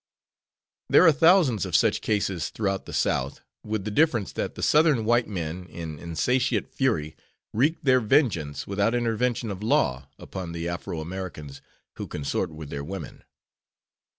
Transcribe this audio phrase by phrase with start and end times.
[0.89, 5.05] There are thousands of such cases throughout the South, with the difference that the Southern
[5.05, 7.15] white men in insatiate fury
[7.53, 11.61] wreak their vengeance without intervention of law upon the Afro Americans
[11.97, 13.23] who consort with their women.